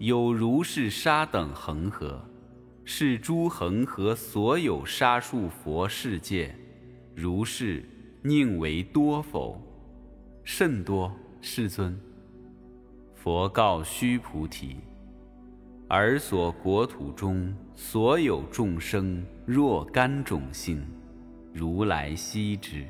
[0.00, 2.24] 有如是沙等恒河，
[2.86, 6.54] 是诸恒河所有沙数佛世界，
[7.14, 7.84] 如是
[8.22, 9.60] 宁为多否？
[10.42, 12.00] 甚多，世尊。
[13.14, 14.76] 佛告须菩提：
[15.88, 20.82] 尔所国土中所有众生若干种性，
[21.52, 22.86] 如来悉知。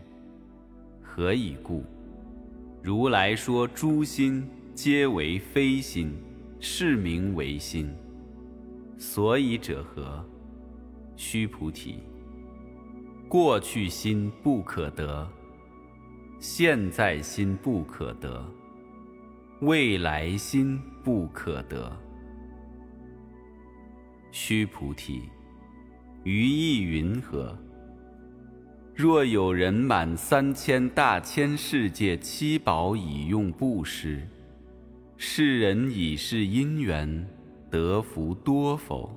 [1.03, 1.83] 何以故？
[2.81, 6.13] 如来说诸心皆为非心。
[6.63, 7.91] 是名为心，
[8.99, 10.23] 所以者何？
[11.17, 12.01] 须菩提，
[13.29, 15.27] 过去心不可得，
[16.39, 18.45] 现在心不可得，
[19.61, 21.91] 未来心不可得。
[24.31, 25.23] 须菩提，
[26.25, 27.57] 于意云何？
[28.95, 34.29] 若有人满三千大千世界七宝以用布施。
[35.23, 37.29] 世人以是因缘
[37.71, 39.15] 得福多否？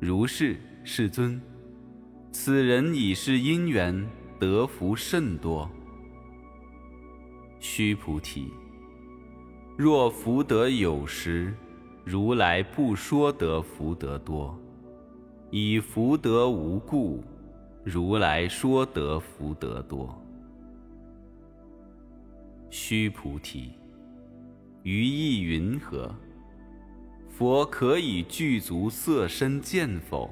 [0.00, 1.40] 如是，世尊。
[2.32, 4.04] 此人以是因缘
[4.40, 5.70] 得福甚多。
[7.60, 8.52] 须菩提，
[9.76, 11.54] 若福德有时，
[12.04, 14.52] 如来不说得福德多；
[15.52, 17.22] 以福德无故，
[17.84, 20.20] 如来说得福德多。
[22.68, 23.70] 须菩提。
[24.86, 26.14] 于意云何？
[27.28, 30.30] 佛可以具足色身见否？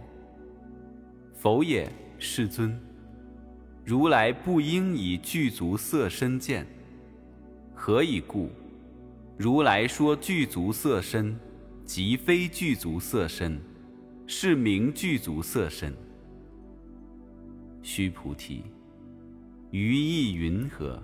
[1.35, 1.91] 否也，
[2.21, 2.81] 世尊。
[3.85, 6.65] 如来不应以具足色身见。
[7.75, 8.49] 何以故？
[9.37, 11.37] 如来说具足色身，
[11.85, 13.61] 即非具足色身，
[14.25, 15.93] 是名具足色身。
[17.83, 18.63] 须菩提，
[19.73, 21.03] 于意云何？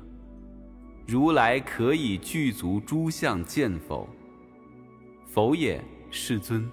[1.10, 4.08] 如来可以具足诸相见否？
[5.26, 6.70] 否也，世尊。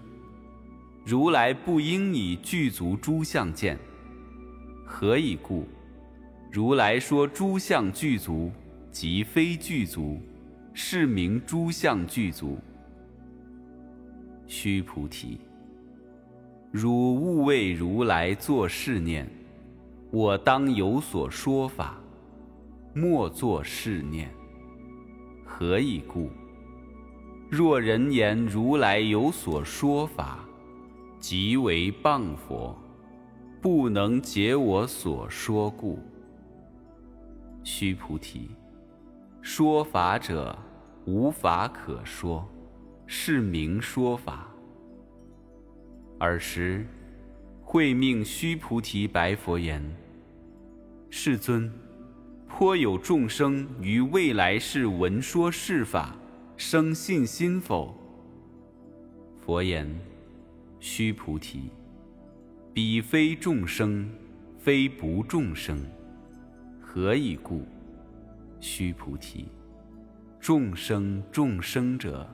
[1.04, 3.80] 如来不应以具足诸相见。
[4.86, 5.66] 何以故？
[6.51, 8.51] 如来说诸相具足，
[8.91, 10.22] 即非具足，
[10.72, 12.59] 是名诸相具足。
[14.45, 15.39] 须菩提，
[16.72, 19.28] 汝勿为如来作是念：
[20.12, 21.99] 我当有所说法。
[22.98, 24.28] 莫作是念。
[25.45, 26.32] 何以故？
[27.48, 30.43] 若人言如来有所说法，
[31.20, 32.76] 即为谤佛，
[33.62, 36.00] 不能解我所说故。
[37.64, 38.50] 须菩提，
[39.43, 40.58] 说法者
[41.06, 42.50] 无法可说，
[43.06, 44.48] 是名说法。
[46.20, 46.84] 尔时，
[47.62, 49.84] 会命须菩提白佛言
[51.12, 51.72] ：“世尊。”
[52.48, 56.16] 颇有众生于未来世闻说是法，
[56.56, 57.93] 生信心否？
[59.45, 59.88] 佛言：
[60.80, 61.70] 须菩提，
[62.74, 64.10] 彼非众生，
[64.58, 65.80] 非不众生。
[66.82, 67.64] 何以故？
[68.60, 69.45] 须菩提，
[70.39, 72.28] 众生众生者，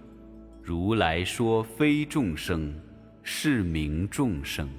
[0.62, 2.74] 如来说非众生，
[3.24, 4.70] 是名众生。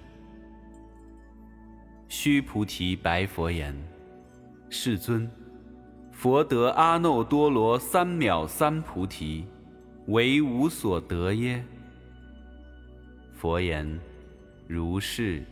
[2.08, 3.76] 须菩提白佛言
[4.68, 5.30] ：“世尊，
[6.12, 9.44] 佛得阿耨多罗三藐三菩提，
[10.06, 11.64] 为无所得耶？”
[13.34, 13.98] 佛言
[14.68, 15.44] ：“如是。”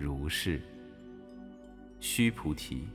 [0.00, 0.62] 如是，
[1.98, 2.86] 须菩提，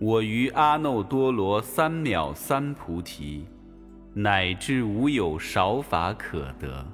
[0.00, 3.46] 我于阿耨多罗三藐三菩提，
[4.12, 6.84] 乃至无有少法可得，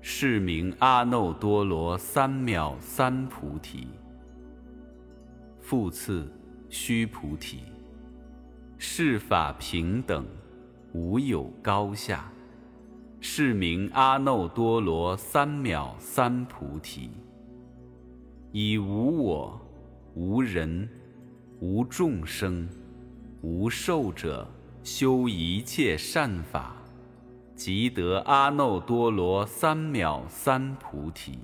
[0.00, 3.88] 是名阿耨多罗三藐三菩提。
[5.60, 6.30] 复次，
[6.70, 7.64] 须菩提，
[8.78, 10.24] 是法平等，
[10.92, 12.30] 无有高下，
[13.18, 17.10] 是名阿耨多罗三藐三菩提。
[18.52, 19.60] 以无我、
[20.14, 20.88] 无人、
[21.58, 22.68] 无众生、
[23.42, 24.48] 无寿者
[24.84, 26.76] 修一切善法，
[27.56, 31.40] 即得阿耨多罗三藐三菩提。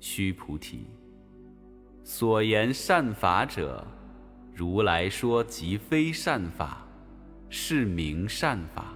[0.00, 0.86] 须菩提，
[2.04, 3.86] 所言善法者，
[4.52, 6.84] 如来说即非善法，
[7.48, 8.94] 是名善法。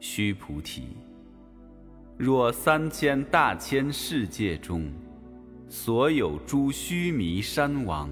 [0.00, 0.96] 须菩提。
[2.16, 4.90] 若三千大千世界中，
[5.68, 8.08] 所有诸须弥山王、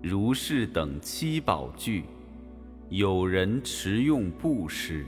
[0.00, 2.04] 如是等七宝具，
[2.90, 5.04] 有人持用布施；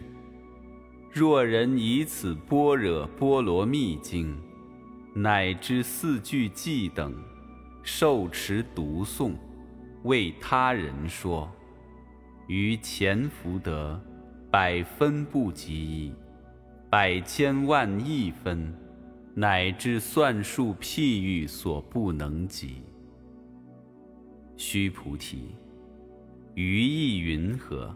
[1.12, 4.36] 若人以此般若波罗蜜经，
[5.22, 7.14] 乃至四句偈等，
[7.82, 9.34] 受持读诵，
[10.04, 11.46] 为他人说，
[12.46, 14.00] 于前福德，
[14.50, 16.14] 百分不及一。
[16.88, 18.74] 百千万亿分，
[19.34, 22.82] 乃至算数譬喻所不能及。
[24.56, 25.54] 须菩提，
[26.54, 27.94] 于意云何？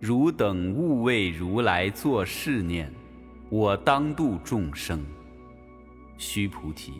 [0.00, 2.92] 汝等勿为如来作是念：
[3.48, 5.00] 我当度众生。
[6.26, 6.94] 须菩提，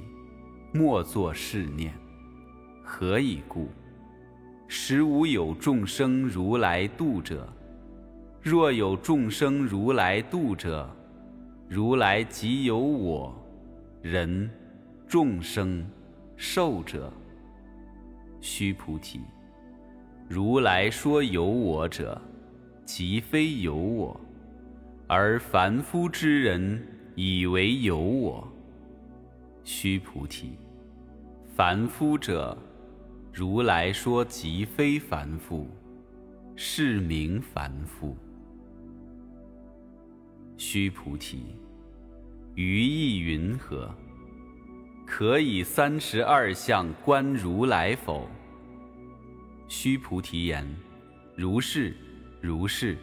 [0.70, 1.94] 莫作是念。
[2.82, 3.70] 何以故？
[4.68, 7.50] 实无有众生如来度者。
[8.42, 10.86] 若有众生如来度者，
[11.66, 13.34] 如来即有我、
[14.02, 14.50] 人、
[15.08, 15.82] 众生、
[16.36, 17.10] 寿者。
[18.42, 19.20] 须菩提，
[20.28, 22.20] 如来说有我者，
[22.84, 24.20] 即非有我，
[25.08, 28.46] 而凡夫之人以为有我。
[29.64, 30.58] 须菩提，
[31.56, 32.56] 凡夫者，
[33.32, 35.66] 如来说即非凡夫，
[36.54, 38.14] 是名凡夫。
[40.58, 41.56] 须菩提，
[42.54, 43.92] 于意云何？
[45.06, 48.28] 可以三十二相观如来否？
[49.66, 50.66] 须菩提言：
[51.34, 51.96] 如是，
[52.40, 52.98] 如是。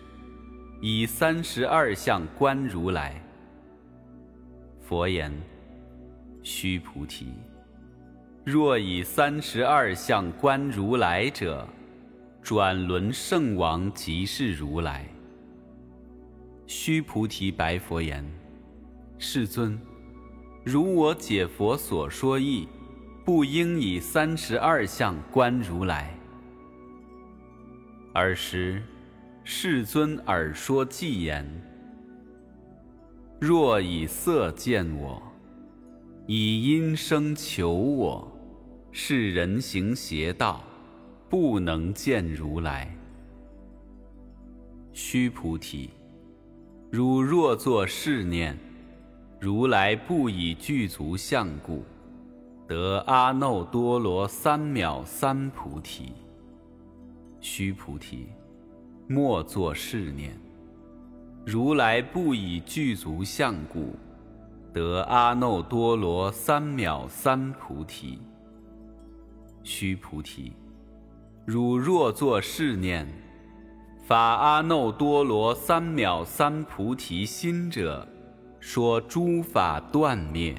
[0.79, 3.19] 以三十二相观如来。
[4.79, 5.31] 佛言：
[6.43, 7.27] 须菩提，
[8.43, 11.67] 若以三十二相观如来者，
[12.41, 15.07] 转轮圣王即是如来。
[16.65, 18.25] 须菩提白佛言
[19.19, 19.79] ：“世尊，
[20.63, 22.67] 如我解佛所说义，
[23.23, 26.17] 不应以三十二相观如来。
[28.13, 28.81] 尔时，
[29.43, 31.45] 世尊耳说偈言：
[33.39, 35.21] 若以色见我，
[36.33, 38.25] 以音声求我，
[38.89, 40.63] 是人行邪道，
[41.27, 42.89] 不能见如来。
[44.93, 45.89] 须菩提。”
[46.89, 48.57] 汝若作是念，
[49.41, 51.83] 如来不以具足相故，
[52.65, 56.13] 得阿耨多罗三藐三菩提。
[57.41, 58.29] 须菩提，
[59.05, 60.31] 莫作是念，
[61.45, 63.97] 如来不以具足相故，
[64.73, 68.19] 得阿耨多罗三藐三菩提。
[69.63, 70.53] 须菩提，
[71.45, 73.07] 汝若作是念。
[74.07, 78.07] 法阿耨多罗三藐三菩提心者，
[78.59, 80.55] 说诸法断灭，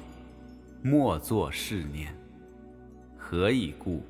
[0.81, 2.15] 莫作是念。
[3.17, 4.03] 何以故？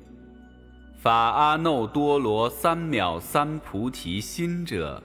[0.96, 5.02] 法阿耨多罗三藐三菩提心者，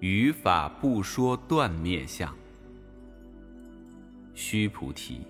[0.00, 2.34] 于法不说断灭相。
[4.40, 5.20] 须菩提，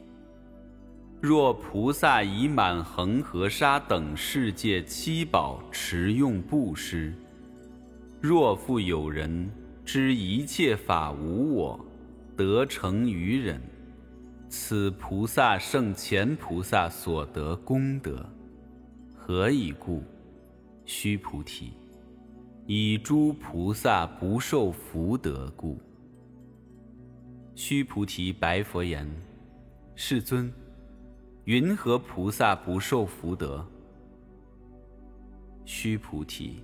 [1.21, 7.13] 若菩萨以满恒河沙等世界七宝持用布施。
[8.21, 9.51] 若复有人
[9.85, 11.85] 知一切法无我，
[12.37, 13.61] 得成于人，
[14.49, 18.25] 此菩萨胜前菩萨所得功德，
[19.17, 20.05] 何以故？
[20.87, 21.73] 须菩提，
[22.65, 25.81] 以诸菩萨不受福德故。
[27.55, 29.07] 须菩提白佛言
[29.95, 30.53] ：“世尊，
[31.45, 33.67] 云何菩萨不受福德？”
[35.67, 36.63] 须菩提，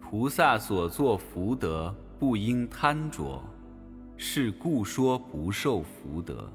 [0.00, 3.42] 菩萨所作福德，不应贪着。
[4.16, 6.48] 是故说不受福德。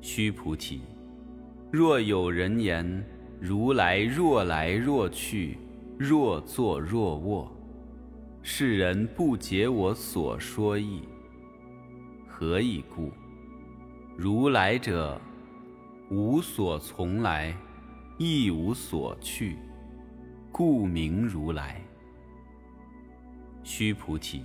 [0.00, 0.80] 须菩提，
[1.70, 3.04] 若有人言
[3.40, 5.58] 如来若来若去，
[5.98, 7.53] 若坐若卧，
[8.46, 11.00] 世人不解我所说意。
[12.28, 13.10] 何以故？
[14.18, 15.18] 如来者，
[16.10, 17.56] 无所从来，
[18.18, 19.56] 亦无所去，
[20.52, 21.80] 故名如来。
[23.62, 24.42] 须菩提。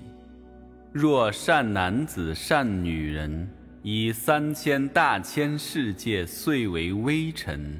[0.94, 7.78] 若善男子、善女人，以三千大千世界遂为微尘，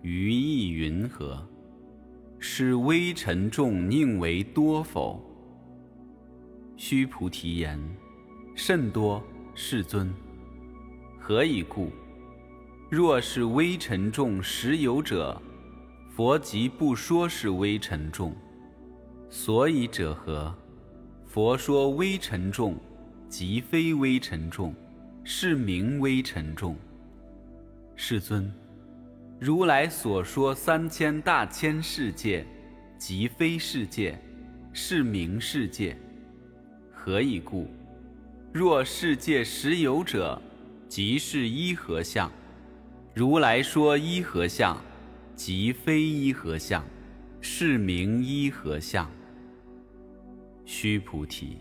[0.00, 1.46] 于意云何？
[2.38, 5.22] 是微尘众宁为多否？
[6.82, 7.78] 须菩提言：
[8.54, 9.22] 甚多，
[9.54, 10.10] 世尊。
[11.18, 11.92] 何以故？
[12.88, 15.38] 若是微尘众实有者，
[16.08, 18.34] 佛即不说是微尘众。
[19.28, 20.56] 所以者何？
[21.26, 22.74] 佛说微尘众，
[23.28, 24.74] 即非微尘众，
[25.22, 26.74] 是名微尘众。
[27.94, 28.50] 世尊，
[29.38, 32.46] 如来所说三千大千世界，
[32.96, 34.18] 即非世界，
[34.72, 35.94] 是名世界。
[37.02, 37.66] 何以故？
[38.52, 40.40] 若世界实有者，
[40.86, 42.30] 即是一合相。
[43.14, 44.76] 如来说一合相，
[45.34, 46.84] 即非一合相，
[47.40, 49.10] 是名一合相。
[50.66, 51.56] 须菩提，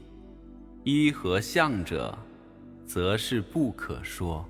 [0.83, 2.17] 一何相者，
[2.85, 4.45] 则是不可说。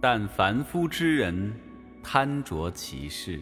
[0.00, 1.52] 但凡夫之人，
[2.00, 3.40] 贪着其事。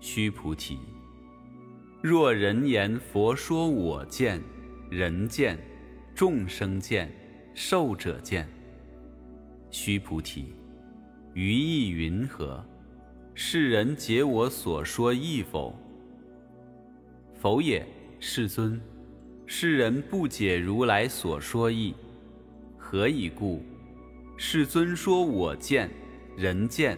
[0.00, 0.80] 须菩提，
[2.08, 4.40] 若人言佛说我见、
[4.88, 5.58] 人见、
[6.14, 7.12] 众生见、
[7.52, 8.48] 寿者见。
[9.72, 10.54] 须菩提，
[11.34, 12.64] 于意云何？
[13.34, 15.76] 世人解我所说意否？
[17.40, 17.84] 否也，
[18.20, 18.80] 世尊。
[19.44, 21.92] 世人不解如来所说意，
[22.78, 23.64] 何以故？
[24.36, 25.90] 世尊说我见、
[26.36, 26.96] 人见、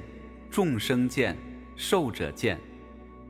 [0.51, 1.35] 众生见、
[1.77, 2.61] 寿者见，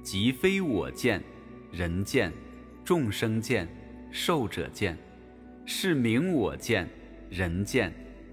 [0.02, 1.22] 即非我见、
[1.70, 2.32] 人见、
[2.84, 3.68] 众生见、
[4.10, 4.96] 寿者见，
[5.66, 6.88] 是名我见、
[7.28, 7.92] 人见、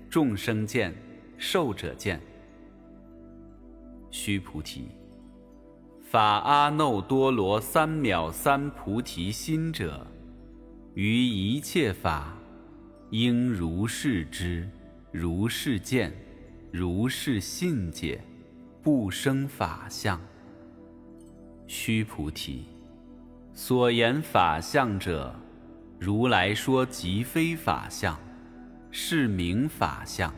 [0.09, 0.93] 众生见、
[1.37, 2.19] 寿者见。
[4.09, 4.87] 须菩提。
[6.01, 10.07] 法阿耨多罗三藐三菩提心者，
[10.93, 12.37] 于一切法，
[13.09, 14.69] 应如是知，
[15.11, 16.13] 如是见，
[16.71, 18.21] 如是信解，
[18.81, 20.21] 不生法相。
[21.67, 22.65] 须菩提，
[23.57, 25.33] 所言法相者，
[25.97, 28.19] 如来说即非法相，
[28.91, 30.29] 是名法相。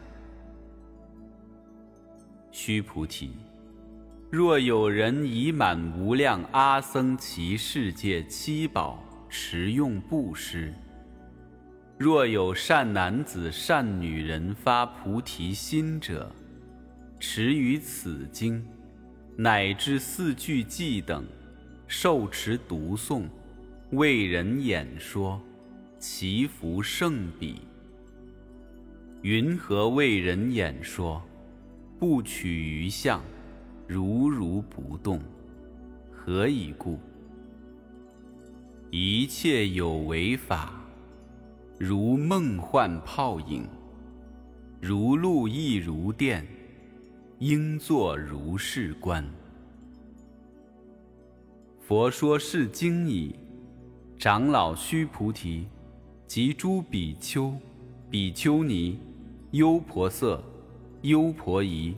[2.52, 3.32] 须菩提。
[4.30, 10.72] 若有人以满无量阿僧祇世界七宝持用布施；
[11.98, 16.32] 若有善男子、善女人发菩提心者，
[17.20, 18.64] 持于此经，
[19.36, 21.26] 乃至四句偈等，
[21.88, 23.24] 受持读诵，
[23.92, 25.42] 为人演说，
[25.98, 27.62] 祈福圣彼。
[29.22, 31.22] 云何为人演说？
[31.98, 33.22] 不取于相。
[33.88, 35.22] 如如不动，
[36.12, 37.00] 何以故？
[38.92, 40.74] 一切有为法，
[41.80, 43.66] 如梦幻泡影，
[44.82, 46.46] 如露亦如电，
[47.40, 49.24] 应作如是观。
[51.88, 53.34] 佛说是经已，
[54.20, 55.70] 长老须菩提，
[56.28, 57.56] 及诸比丘、
[58.10, 59.00] 比丘尼、
[59.52, 60.38] 优婆塞、
[61.04, 61.96] 优婆夷。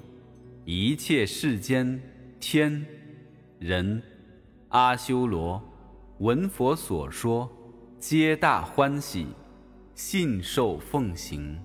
[0.64, 2.00] 一切世间
[2.40, 2.86] 天
[3.58, 4.00] 人
[4.68, 5.60] 阿修罗
[6.20, 7.50] 闻佛所说，
[7.98, 9.26] 皆大欢喜，
[9.96, 11.60] 信受奉行。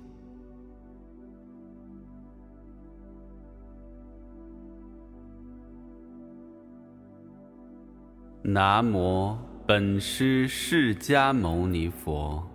[8.46, 9.34] 南无
[9.66, 12.46] 本师释迦牟尼佛。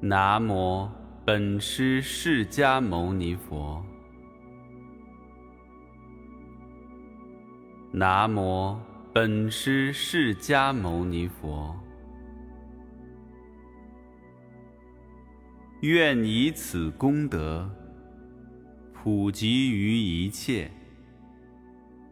[0.00, 0.88] 南无
[1.22, 3.84] 本师释迦牟尼佛。
[7.92, 8.74] 南无
[9.12, 11.76] 本师释迦牟尼佛。
[15.82, 17.70] 愿以此功德
[18.94, 20.70] 普及于一切。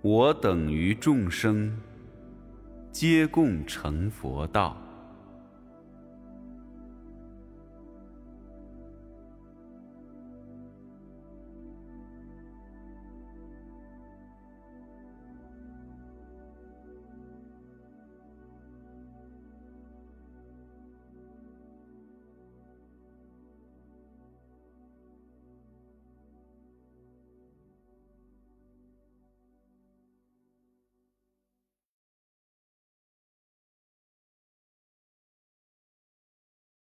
[0.04, 1.74] 我等于众生，
[2.92, 4.83] 皆共成佛道。